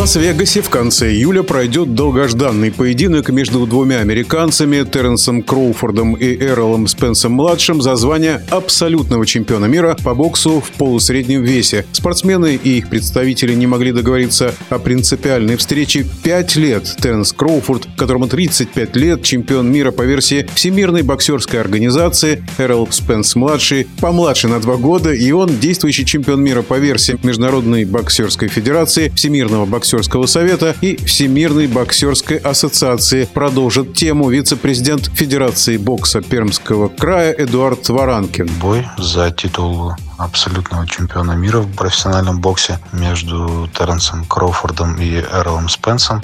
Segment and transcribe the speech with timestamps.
[0.00, 7.82] Лас-Вегасе в конце июля пройдет долгожданный поединок между двумя американцами Терренсом Кроуфордом и Эролом Спенсом-младшим
[7.82, 11.84] за звание абсолютного чемпиона мира по боксу в полусреднем весе.
[11.92, 16.96] Спортсмены и их представители не могли договориться о принципиальной встрече пять лет.
[16.98, 24.48] Терренс Кроуфорд, которому 35 лет, чемпион мира по версии Всемирной боксерской организации, Эрол Спенс-младший помладше
[24.48, 30.26] на два года, и он действующий чемпион мира по версии Международной боксерской федерации, Всемирного боксерского
[30.26, 33.24] совета и Всемирной боксерской ассоциации.
[33.24, 38.46] Продолжит тему вице-президент Федерации бокса Пермского края Эдуард Варанкин.
[38.60, 46.22] Бой за титул абсолютного чемпиона мира в профессиональном боксе между Терренсом Кроуфордом и Эрлом Спенсом.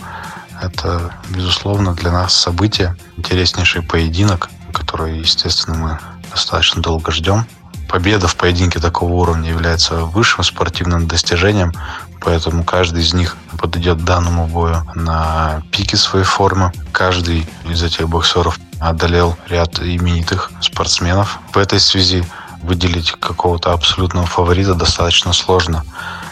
[0.63, 5.99] Это, безусловно, для нас событие, интереснейший поединок, который, естественно, мы
[6.31, 7.45] достаточно долго ждем.
[7.89, 11.73] Победа в поединке такого уровня является высшим спортивным достижением,
[12.21, 16.73] поэтому каждый из них подойдет данному бою на пике своей формы.
[16.93, 21.39] Каждый из этих боксеров одолел ряд именитых спортсменов.
[21.53, 22.25] В этой связи
[22.63, 25.85] выделить какого-то абсолютного фаворита достаточно сложно.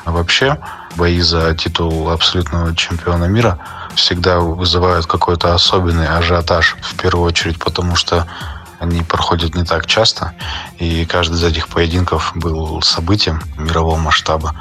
[0.04, 0.58] А вообще,
[0.96, 3.58] бои за титул абсолютного чемпиона мира
[3.94, 6.76] всегда вызывают какой-то особенный ажиотаж.
[6.82, 8.26] В первую очередь, потому что
[8.80, 10.34] они проходят не так часто,
[10.78, 14.54] и каждый из этих поединков был событием мирового масштаба.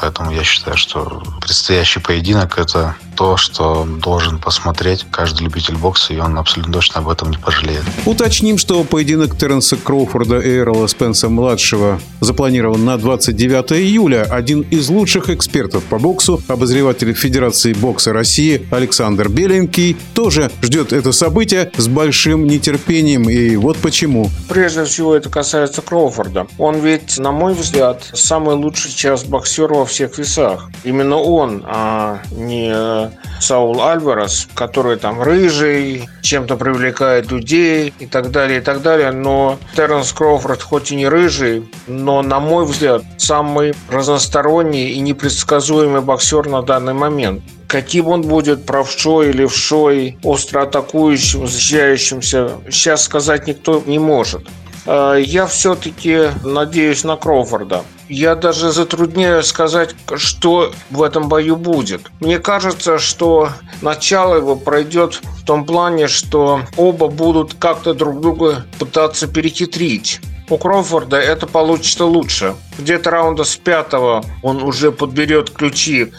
[0.00, 6.18] Поэтому я считаю, что предстоящий поединок– это то, что должен посмотреть каждый любитель бокса, и
[6.18, 7.82] он абсолютно точно об этом не пожалеет.
[8.06, 14.22] Уточним, что поединок Терренса Кроуфорда и Эрла Спенса-младшего запланирован на 29 июля.
[14.22, 21.10] Один из лучших экспертов по боксу, обозреватель Федерации бокса России Александр Беленький, тоже ждет это
[21.10, 23.28] событие с большим нетерпением.
[23.28, 24.30] И вот почему.
[24.48, 26.46] Прежде всего, это касается Кроуфорда.
[26.56, 30.70] Он ведь, на мой взгляд, самый лучший час боксера во всех весах.
[30.84, 33.10] Именно он, а не
[33.40, 39.10] Саул Альварес, который там рыжий, чем-то привлекает людей и так далее, и так далее.
[39.10, 46.00] Но Терренс Кроуфорд хоть и не рыжий, но, на мой взгляд, самый разносторонний и непредсказуемый
[46.00, 47.42] боксер на данный момент.
[47.66, 54.46] Каким он будет, правшой или вшой, остро атакующим, защищающимся, сейчас сказать никто не может.
[54.90, 57.84] А, я все-таки надеюсь на Кроуфорда.
[58.08, 62.10] Я даже затрудняю сказать, что в этом бою будет.
[62.20, 63.50] Мне кажется, что
[63.82, 70.22] начало его пройдет в том плане, что оба будут как-то друг друга пытаться перехитрить.
[70.48, 72.54] У Кроуфорда это получится лучше.
[72.78, 76.12] Где-то раунда с пятого он уже подберет ключи,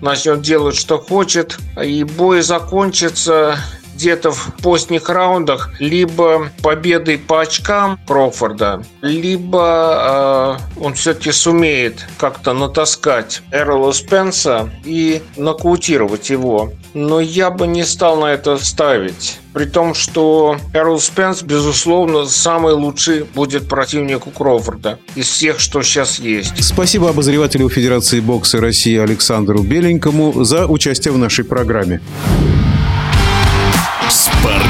[0.00, 3.58] начнет делать, что хочет, и бой закончится
[3.94, 12.52] где-то в поздних раундах либо победой по очкам Кроуфорда, либо э, он все-таки сумеет как-то
[12.52, 16.72] натаскать Эрла Спенса и нокаутировать его.
[16.94, 19.38] Но я бы не стал на это ставить.
[19.52, 25.82] При том, что Эрл Спенс, безусловно, самый лучший будет противник у Кроуфорда из всех, что
[25.82, 26.64] сейчас есть.
[26.64, 32.00] Спасибо обозревателю Федерации бокса России Александру Беленькому за участие в нашей программе.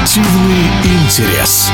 [0.05, 1.71] Спортивный интерес.